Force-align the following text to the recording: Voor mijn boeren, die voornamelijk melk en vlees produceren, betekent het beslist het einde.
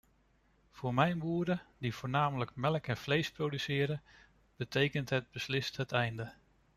Voor 0.71 0.93
mijn 0.93 1.19
boeren, 1.19 1.61
die 1.77 1.95
voornamelijk 1.95 2.55
melk 2.55 2.87
en 2.87 2.97
vlees 2.97 3.31
produceren, 3.31 4.01
betekent 4.55 5.09
het 5.09 5.31
beslist 5.31 5.77
het 5.77 5.91
einde. 5.91 6.33